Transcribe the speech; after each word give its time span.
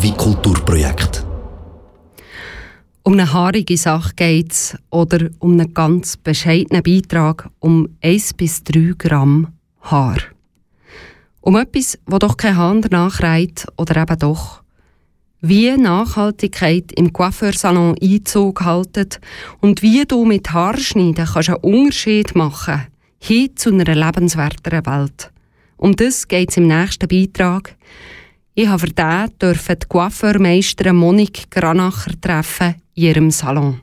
wie 0.00 0.12
Kulturprojekt. 0.12 1.24
Um 3.02 3.12
eine 3.14 3.32
haarige 3.32 3.76
Sache 3.76 4.12
geht 4.14 4.52
es 4.52 4.76
oder 4.90 5.28
um 5.38 5.52
einen 5.52 5.72
ganz 5.72 6.16
bescheidenen 6.16 6.82
Beitrag 6.82 7.48
um 7.60 7.88
1 8.02 8.34
bis 8.34 8.62
3 8.64 8.94
Gramm 8.98 9.48
Haar. 9.80 10.18
Um 11.40 11.56
etwas, 11.56 11.98
wo 12.06 12.18
doch 12.18 12.36
kein 12.36 12.56
Hahn 12.56 12.82
danach 12.82 13.20
oder 13.76 14.02
eben 14.02 14.18
doch. 14.18 14.62
Wie 15.40 15.76
Nachhaltigkeit 15.76 16.92
im 16.92 17.12
Coiffeursalon 17.12 17.96
Einzug 18.02 18.62
haltet 18.64 19.20
und 19.60 19.82
wie 19.82 20.04
du 20.04 20.24
mit 20.24 20.52
Haarschneiden 20.52 21.26
kannst 21.26 21.48
einen 21.48 21.58
Unterschied 21.58 22.34
machen 22.34 22.86
hin 23.18 23.50
zu 23.56 23.70
einer 23.70 23.94
lebenswerteren 23.94 24.86
Welt. 24.86 25.30
Um 25.76 25.94
das 25.94 26.26
geht 26.26 26.50
es 26.50 26.56
im 26.56 26.66
nächsten 26.66 27.08
Beitrag. 27.08 27.76
Ich 28.58 28.68
habe 28.68 28.78
für 28.78 28.86
den 28.86 29.30
dürfen 29.38 29.78
die 29.78 29.86
Coiffeurmeisterin 29.86 30.96
Monique 30.96 31.50
Granacher 31.50 32.18
treffen 32.18 32.76
in 32.94 33.02
ihrem 33.02 33.30
Salon. 33.30 33.82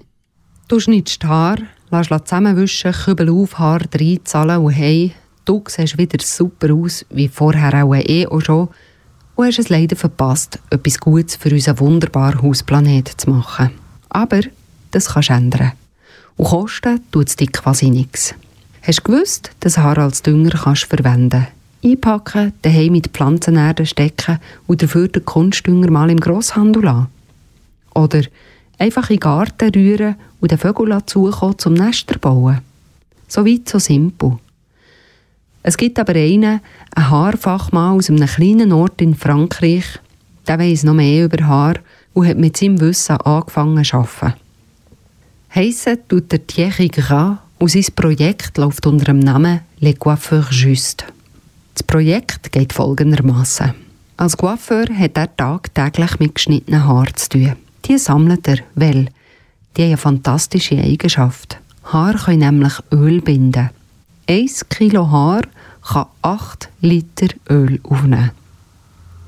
Du 0.68 0.80
schneidest 0.80 1.22
die 1.22 1.27
Haare, 1.27 1.68
lässt 1.91 2.09
zusammenwischen, 2.09 2.91
Kübel 2.91 3.30
auf, 3.30 3.59
Haar 3.59 3.81
reinzahlen 3.94 4.58
und 4.58 4.72
hey, 4.72 5.14
du 5.45 5.64
siehst 5.67 6.00
wieder 6.00 6.17
super 6.23 6.73
aus, 6.73 7.05
wie 7.12 7.28
vorher 7.28 7.84
auch 7.84 7.94
eh 7.94 8.26
auch 8.26 8.41
schon, 8.41 8.70
und 9.36 9.45
hast 9.45 9.59
es 9.59 9.70
leider 9.70 9.95
verpasst, 9.95 10.58
etwas 10.72 11.00
Gutes 11.00 11.36
für 11.36 11.52
unseren 11.52 11.80
wunderbaren 11.80 12.42
Hausplanet 12.42 13.09
zu 13.09 13.30
machen. 13.30 13.70
Aber 14.09 14.42
das 14.90 15.14
kannst 15.14 15.30
du 15.30 15.34
ändern. 15.34 15.73
Und 16.36 16.45
kosten 16.45 17.00
tut 17.12 17.30
es 17.30 17.36
dir 17.36 17.45
quasi 17.45 17.92
nichts. 17.92 18.34
Hast 18.81 19.02
du 19.02 19.12
gewusst, 19.12 19.52
dass 19.59 19.78
Haar 19.78 20.00
als 20.00 20.23
Dünger 20.23 20.58
kannst 20.64 20.86
verwenden 20.86 21.45
Einpacken, 21.84 22.54
daheim 22.62 22.94
mit 22.94 23.08
Pflanzenerde 23.08 23.86
stecken 23.86 24.40
und 24.68 24.82
dafür 24.82 25.08
den 25.08 25.26
Kunstdünger 25.26 25.92
mal 25.92 26.09
im 26.09 26.20
Grosshandel 26.20 26.88
an? 26.88 27.08
Oder 27.94 28.23
einfach 28.80 29.09
in 29.09 29.17
den 29.17 29.20
Garten 29.20 29.70
rühren 29.70 30.16
und 30.40 30.52
den 30.52 30.58
Vögeln 30.58 31.06
zukommen 31.06 31.59
zum 31.59 31.73
Nester 31.73 32.17
bauen? 32.17 32.62
So 33.28 33.45
weit, 33.45 33.67
so 33.67 33.80
simpel. 33.80 34.38
Es 35.62 35.78
gibt 35.78 35.98
aber 36.00 36.14
einen, 36.14 36.62
einen 36.94 37.09
Haarfachmann 37.09 37.97
aus 37.97 38.09
einem 38.09 38.28
kleinen 38.28 38.72
Ort 38.72 39.02
in 39.02 39.16
Frankreich, 39.16 39.86
der 40.47 40.59
weiss 40.59 40.84
noch 40.84 40.94
mehr 40.94 41.25
über 41.25 41.45
Haar 41.45 41.75
und 42.14 42.28
hat 42.28 42.38
mit 42.38 42.58
seinem 42.58 42.80
Wissen 42.80 43.18
angefangen 43.18 43.84
zu 43.84 43.97
arbeiten. 43.97 44.34
Heissen 45.56 45.97
tut 46.08 46.31
der 46.31 46.45
Thierry 46.45 46.88
Gras 46.88 47.38
und 47.59 47.72
sein 47.72 47.86
Projekt 47.95 48.58
läuft 48.58 48.86
unter 48.86 49.06
dem 49.06 49.20
Namen 49.20 49.62
Les 49.80 49.97
Coiffeurs 49.97 50.50
Just. 50.52 51.06
Das 51.73 51.83
Projekt 51.83 52.52
geht 52.52 52.73
folgendermaßen. 52.73 53.73
Als 54.17 54.38
Coiffeur 54.38 54.85
hat 54.95 55.17
er 55.17 55.35
tagtäglich 55.35 56.19
mit 56.19 56.35
geschnittenen 56.35 56.88
Haaren 56.88 57.16
zu 57.16 57.29
tun. 57.29 57.55
Die 57.85 57.97
sammelt 57.97 58.47
er, 58.47 58.59
weil 58.75 59.07
die 59.75 59.81
haben 59.81 59.88
eine 59.89 59.97
fantastische 59.97 60.77
Eigenschaft. 60.77 61.57
Haare 61.85 62.17
können 62.17 62.39
nämlich 62.39 62.73
Öl 62.91 63.21
binden. 63.21 63.71
1 64.29 64.69
Kilo 64.69 65.09
Haar 65.09 65.41
kann 65.81 66.05
8 66.21 66.69
Liter 66.81 67.27
Öl 67.49 67.79
aufnehmen. 67.83 68.31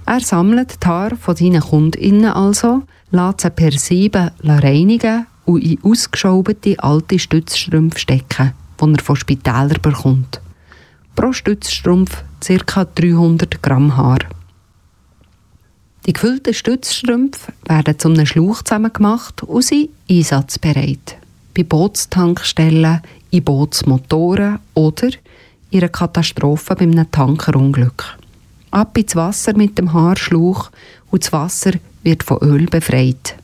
Er 0.05 0.19
sammelt 0.19 0.83
die 0.83 0.87
Haare 0.87 1.17
von 1.17 1.35
seinen 1.35 1.61
KundInnen 1.61 2.31
also, 2.31 2.83
lässt 3.09 3.41
sie 3.41 3.49
per 3.49 3.71
Sieben 3.71 4.31
reinigen 4.43 5.25
und 5.45 5.63
in 5.63 5.83
ausgeschaubete 5.83 6.81
alte 6.81 7.17
Stützstrümpfe 7.17 7.99
stecken, 7.99 8.53
die 8.79 8.93
er 8.93 9.03
von 9.03 9.15
Spitälern 9.15 9.81
bekommt. 9.81 10.39
Pro 11.15 11.31
Stützstrumpf 11.31 12.23
ca. 12.45 12.83
300 12.83 13.63
Gramm 13.63 13.95
Haar. 13.95 14.19
Die 16.05 16.11
gefüllten 16.11 16.53
Stützstrümpfe 16.53 17.53
werden 17.65 17.97
zu 17.97 18.09
einem 18.09 18.25
Schlauch 18.25 18.61
zusammengemacht 18.61 19.41
und 19.43 19.63
sind 19.63 19.91
einsatzbereit. 20.11 21.17
Bei 21.55 21.63
Bootstankstellen, 21.63 23.01
in 23.31 23.43
Bootsmotoren 23.45 24.59
oder 24.73 25.07
in 25.71 25.79
einer 25.79 25.89
Katastrophe 25.89 26.75
bei 26.75 26.81
einem 26.81 27.09
Tankerunglück. 27.09 28.17
Ab 28.71 28.97
ins 28.97 29.15
Wasser 29.15 29.55
mit 29.55 29.77
dem 29.77 29.93
Haarschlauch 29.93 30.69
und 31.11 31.23
das 31.23 31.31
Wasser 31.31 31.71
wird 32.03 32.23
von 32.23 32.39
Öl 32.39 32.65
befreit. 32.65 33.37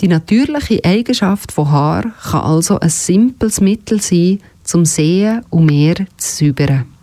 Die 0.00 0.08
natürliche 0.08 0.84
Eigenschaft 0.84 1.52
von 1.52 1.70
Haar 1.70 2.04
kann 2.30 2.40
also 2.40 2.80
ein 2.80 2.90
simples 2.90 3.60
Mittel 3.60 4.02
sein, 4.02 4.40
zum 4.64 4.84
Seen 4.84 5.44
und 5.50 5.66
Meer 5.66 6.06
zu 6.16 6.46
säubern. 6.46 6.95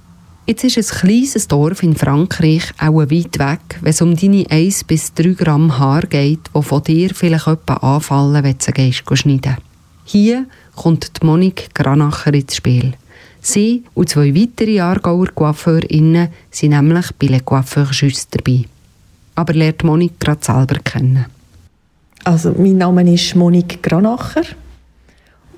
Jetzt 0.46 0.66
ist 0.66 0.78
ein 0.78 1.00
kleines 1.00 1.48
Dorf 1.48 1.84
in 1.84 1.96
Frankreich 1.96 2.74
auch 2.78 2.98
weit 2.98 3.40
weg, 3.40 3.80
wenn 3.80 3.92
es 3.92 4.02
um 4.02 4.14
deine 4.14 4.46
1 4.50 4.84
bis 4.84 5.14
3 5.14 5.36
Gramm 5.36 5.80
Haar 5.80 6.02
geht, 6.02 6.50
die 6.54 6.62
von 6.62 6.84
dir 6.84 7.12
vielleicht 7.16 7.48
etwa 7.48 7.76
anfallen, 7.76 8.44
wenn 8.44 8.58
du 8.58 8.60
sie 8.60 8.92
schneiden 9.16 9.56
Hier 10.04 10.46
kommt 10.76 11.14
die 11.22 11.26
Monique 11.26 11.74
Granacher 11.74 12.34
ins 12.34 12.58
Spiel. 12.58 12.92
Sie 13.40 13.86
und 13.94 14.10
zwei 14.10 14.36
weitere 14.36 14.82
Aargauer 14.82 15.28
Coiffeurinnen 15.28 16.28
sind 16.52 16.72
nämlich 16.72 17.14
bei 17.14 17.28
Le 17.28 17.40
Coiffeur 17.40 17.88
Juste 17.94 18.38
dabei. 18.38 18.66
Aber 19.36 19.54
lernt 19.54 19.86
Monique 19.86 20.20
gerade 20.20 20.44
selber 20.44 20.76
kennen. 20.80 21.26
Also 22.26 22.54
mein 22.58 22.80
Name 22.80 23.14
ist 23.14 23.34
Monique 23.38 23.82
Granacher 23.82 24.44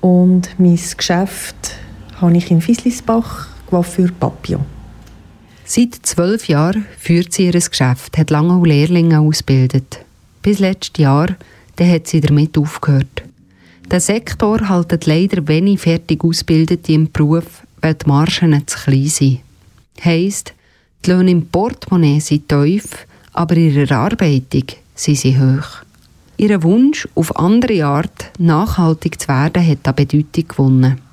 und 0.00 0.48
mein 0.58 0.78
Geschäft 0.96 1.74
habe 2.20 2.36
ich 2.36 2.52
in 2.52 2.60
Fieslisbach, 2.60 3.48
Coiffeur 3.68 4.10
Papillon. 4.20 4.75
Seit 5.68 5.96
zwölf 6.02 6.46
Jahren 6.46 6.86
führt 6.96 7.32
sie 7.32 7.46
ihr 7.46 7.52
Geschäft, 7.52 8.16
hat 8.16 8.30
lange 8.30 8.54
auch 8.54 8.64
Lehrlinge 8.64 9.18
ausgebildet. 9.18 9.98
Bis 10.40 10.60
letztes 10.60 11.02
Jahr, 11.02 11.34
dann 11.74 11.90
hat 11.90 12.06
sie 12.06 12.20
damit 12.20 12.56
aufgehört. 12.56 13.24
Der 13.90 13.98
Sektor 13.98 14.68
hält 14.68 15.06
leider 15.06 15.48
wenig 15.48 15.80
fertig 15.80 16.22
Ausgebildete 16.22 16.92
im 16.92 17.10
Beruf, 17.10 17.64
weil 17.80 17.94
die 17.94 18.06
Margen 18.06 18.62
zu 18.66 18.78
klein 18.78 19.06
sind. 19.06 19.40
Heisst, 20.04 20.54
die 21.04 21.10
Löhne 21.10 21.32
im 21.32 21.46
Portemonnaie 21.46 22.20
sind 22.20 22.48
tief, 22.48 23.06
aber 23.32 23.56
ihre 23.56 23.90
Erarbeitung 23.90 24.66
sind 24.94 25.18
sie 25.18 25.36
hoch. 25.36 25.82
Ihr 26.36 26.62
Wunsch, 26.62 27.08
auf 27.16 27.36
andere 27.36 27.84
Art 27.84 28.30
nachhaltig 28.38 29.20
zu 29.20 29.28
werden, 29.28 29.66
hat 29.66 29.88
an 29.88 29.96
Bedeutung 29.96 30.46
gewonnen. 30.46 31.05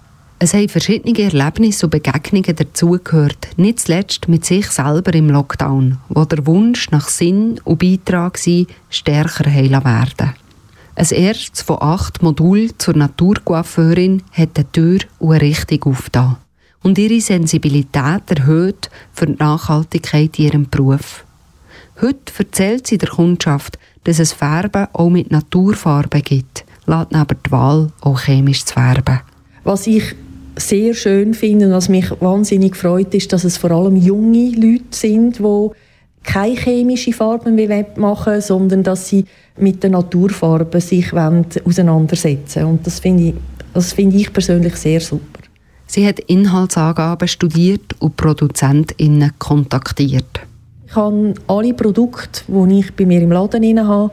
Es 0.44 0.54
haben 0.54 0.68
verschiedene 0.68 1.18
Erlebnisse 1.18 1.86
und 1.86 1.92
Begegnungen 1.92 2.54
dazugehört, 2.54 3.48
nicht 3.56 3.80
zuletzt 3.80 4.28
mit 4.28 4.44
sich 4.44 4.68
selber 4.68 5.14
im 5.14 5.30
Lockdown, 5.30 6.00
wo 6.10 6.26
der 6.26 6.46
Wunsch 6.46 6.92
nach 6.92 7.08
Sinn 7.08 7.62
und 7.64 7.80
Beitrag 7.80 8.46
war, 8.46 8.66
stärker 8.90 9.50
heilen 9.50 9.86
werden. 9.86 10.34
Ein 10.96 11.08
erstes 11.12 11.62
von 11.62 11.78
acht 11.80 12.22
Modulen 12.22 12.74
zur 12.78 12.94
Naturcoiffeurin 12.94 14.22
hat 14.34 14.58
eine 14.58 14.70
Tür 14.74 15.00
und 15.20 15.32
eine 15.32 15.42
Richtung 15.44 15.82
aufgetan 15.86 16.36
und 16.82 16.98
ihre 16.98 17.22
Sensibilität 17.22 18.24
erhöht 18.28 18.90
für 19.14 19.28
die 19.28 19.38
Nachhaltigkeit 19.40 20.38
in 20.40 20.46
ihrem 20.46 20.70
Beruf. 20.70 21.24
Heute 22.02 22.34
erzählt 22.38 22.88
sie 22.88 22.98
der 22.98 23.08
Kundschaft, 23.08 23.80
dass 24.04 24.20
es 24.20 24.34
Färben 24.34 24.88
auch 24.92 25.10
mit 25.10 25.32
Naturfarben 25.32 26.22
gibt, 26.22 26.66
lässt 26.86 27.14
neben 27.14 27.38
die 27.46 27.52
Wahl 27.52 27.94
auch 28.02 28.20
chemisch 28.20 28.66
zu 28.66 28.74
färben. 28.74 29.22
Was 29.64 29.88
ich 29.88 30.14
sehr 30.56 30.94
schön 30.94 31.34
finde 31.34 31.68
und 31.68 31.74
was 31.74 31.90
mich 31.90 32.10
wahnsinnig 32.20 32.76
freut, 32.76 33.14
ist, 33.14 33.34
dass 33.34 33.44
es 33.44 33.58
vor 33.58 33.72
allem 33.72 33.96
junge 33.96 34.52
Leute 34.52 34.84
sind, 34.92 35.40
die 35.40 35.70
keine 36.24 36.56
chemischen 36.56 37.14
Farben 37.14 37.56
mehr 37.56 37.86
machen 37.98 38.42
sondern 38.42 38.84
dass 38.84 39.10
sie 39.10 39.26
mit 39.58 39.84
den 39.84 39.92
Naturfarben 39.92 40.82
sich 40.82 41.12
auseinandersetzen 41.14 42.66
Und 42.66 42.88
das 42.88 43.00
finde 43.00 43.24
ich, 43.24 43.34
das 43.74 43.94
finde 43.94 44.18
ich 44.18 44.32
persönlich 44.32 44.76
sehr 44.76 45.02
super. 45.02 45.40
Sie 45.86 46.08
hat 46.08 46.20
Inhaltsangaben 46.20 47.28
studiert 47.28 47.96
und 48.00 48.16
ProduzentInnen 48.16 49.32
kontaktiert. 49.38 50.40
Ich 50.88 50.96
habe 50.96 51.34
alle 51.48 51.74
Produkte, 51.74 52.42
die 52.48 52.80
ich 52.80 52.96
bei 52.96 53.06
mir 53.06 53.22
im 53.22 53.32
Laden 53.32 53.88
habe, 53.88 54.12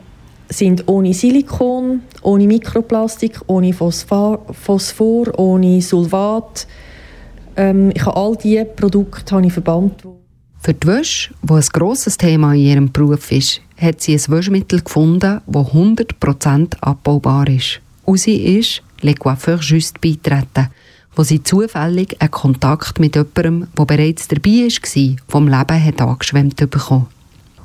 sind 0.51 0.87
ohne 0.87 1.13
Silikon, 1.13 2.01
ohne 2.21 2.47
Mikroplastik, 2.47 3.39
ohne 3.47 3.73
Phosphor, 3.73 4.45
Phosphor 4.51 5.39
ohne 5.39 5.81
Sulfat. 5.81 6.67
Ähm, 7.55 7.91
ich 7.93 8.05
habe 8.05 8.15
all 8.15 8.35
diese 8.35 8.65
Produkte 8.65 9.35
habe 9.35 9.47
ich 9.47 9.53
verbannt. 9.53 10.03
Für 10.59 10.73
die 10.73 10.87
Wäsche, 10.87 11.33
die 11.41 11.53
ein 11.53 11.65
grosses 11.73 12.17
Thema 12.17 12.53
in 12.53 12.61
ihrem 12.61 12.91
Beruf 12.91 13.31
ist, 13.31 13.61
hat 13.77 14.01
sie 14.01 14.13
ein 14.13 14.21
Waschmittel 14.27 14.81
gefunden, 14.81 15.41
das 15.47 15.67
100% 15.67 16.77
abbaubar 16.81 17.47
ist. 17.47 17.81
Und 18.05 18.19
sie 18.19 18.59
ist 18.59 18.83
Le 19.01 19.15
Coiffeur 19.15 19.57
Juste 19.59 19.99
beitreten, 19.99 20.69
wo 21.15 21.23
sie 21.23 21.41
zufällig 21.41 22.15
einen 22.19 22.29
Kontakt 22.29 22.99
mit 22.99 23.15
jemandem, 23.15 23.67
der 23.75 23.85
bereits 23.85 24.27
dabei 24.27 24.67
war, 24.67 25.15
vom 25.27 25.47
Leben 25.47 25.85
hat 25.85 26.01
angeschwemmt 26.01 26.57
bekommen. 26.69 27.07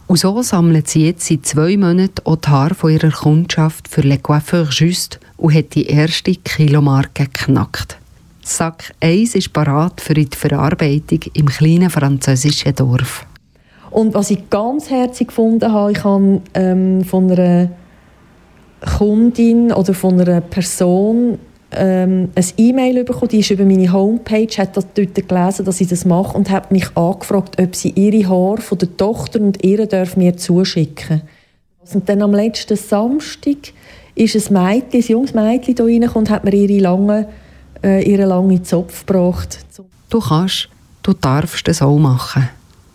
Und 0.06 0.19
so 0.19 0.41
sammelt 0.43 0.88
sie 0.88 1.06
jetzt 1.06 1.26
seit 1.26 1.47
zwei 1.47 1.76
Monaten 1.76 2.25
auch 2.25 2.37
die 2.37 2.49
Haare 2.49 2.75
von 2.75 2.93
ihrer 2.93 3.11
Kundschaft 3.11 3.88
für 3.88 4.03
Le 4.03 4.19
Coiffeur 4.19 4.69
Juste 4.70 5.19
und 5.37 5.55
hat 5.55 5.75
die 5.75 5.87
erste 5.87 6.32
Kilomarke 6.32 7.25
geknackt. 7.25 7.99
Sack 8.43 8.94
1 9.00 9.35
ist 9.35 9.53
parat 9.53 10.00
für 10.00 10.14
die 10.14 10.29
Verarbeitung 10.31 11.20
im 11.35 11.47
kleinen 11.47 11.91
französischen 11.91 12.75
Dorf. 12.76 13.26
Und 13.91 14.14
was 14.14 14.31
ich 14.31 14.49
ganz 14.49 14.91
herzlich 14.91 15.29
gefunden 15.29 15.73
habe, 15.73 15.93
ich 15.93 16.05
habe 16.05 16.41
ähm, 16.55 17.05
von 17.05 17.31
einer 17.31 17.70
Kundin 18.99 19.73
oder 19.73 19.94
von 19.94 20.20
einer 20.20 20.41
Person 20.41 21.38
ähm, 21.72 22.30
ein 22.34 22.44
E-Mail 22.56 23.04
bekommen, 23.04 23.28
die 23.28 23.40
ist 23.40 23.50
über 23.50 23.64
meine 23.64 23.92
Homepage, 23.92 24.48
hat 24.58 24.76
das 24.76 24.86
dort 24.94 25.14
gelesen, 25.14 25.64
dass 25.64 25.80
ich 25.80 25.88
das 25.88 26.04
mache 26.04 26.36
und 26.36 26.50
hat 26.50 26.70
mich 26.70 26.96
angefragt, 26.96 27.60
ob 27.60 27.74
sie 27.74 27.90
ihre 27.90 28.28
Haare 28.28 28.60
von 28.60 28.78
der 28.78 28.96
Tochter 28.96 29.40
und 29.40 29.64
ihre 29.64 29.86
darf 29.86 30.16
mir 30.16 30.36
zuschicken. 30.36 31.22
Und 31.92 32.08
dann 32.08 32.22
am 32.22 32.32
letzten 32.32 32.76
Samstag 32.76 33.72
ist 34.14 34.34
ein 34.34 34.54
Mädchen, 34.54 35.00
ein 35.00 35.06
junges 35.06 35.34
Mädchen 35.34 35.74
hier 35.76 35.84
reingekommen 35.84 36.26
und 36.26 36.30
hat 36.30 36.44
mir 36.44 36.54
ihre 36.54 36.80
lange, 36.80 37.28
äh, 37.82 38.02
ihren 38.10 38.28
langen 38.28 38.64
Zopf 38.64 39.04
gebracht. 39.04 39.58
Du 40.08 40.20
kannst, 40.20 40.68
du 41.02 41.12
darfst 41.12 41.68
es 41.68 41.82
auch 41.82 41.98
machen. 41.98 42.48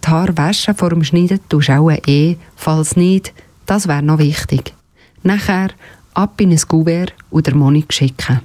Die 0.04 0.10
Haare 0.10 0.36
waschen 0.38 0.76
vor 0.76 0.90
dem 0.90 1.04
Schneiden 1.04 1.40
tust 1.48 1.70
du 1.70 1.74
auch 1.74 1.92
eh, 1.92 2.38
falls 2.56 2.96
nicht, 2.96 3.34
das 3.66 3.88
wäre 3.88 4.02
noch 4.02 4.18
wichtig. 4.18 4.74
Nachher 5.24 5.70
ab 6.14 6.42
in 6.42 6.52
ein 6.52 6.62
Kuvert 6.68 7.14
oder 7.30 7.54
Monik 7.54 7.94
schicken. 7.94 8.40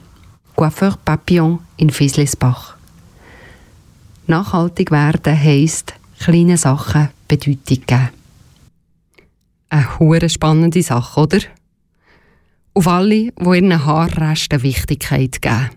Coiffeur 0.56 0.97
Papillon 1.05 1.58
in 1.76 1.91
Fieslisbach. 1.91 2.76
Nachhaltig 4.26 4.91
werden 4.91 5.38
heisst, 5.38 5.93
kleine 6.19 6.56
Sachen 6.56 7.11
Bedeutung 7.29 7.82
geben. 7.87 8.08
Eine 9.69 9.99
hure 9.99 10.31
spannende 10.31 10.82
Sache, 10.82 11.20
oder? 11.20 11.38
Auf 12.73 12.88
alle, 12.88 13.32
die 13.32 13.44
ihren 13.44 13.85
Haarresten 13.85 14.62
Wichtigkeit 14.62 15.43
geben. 15.43 15.70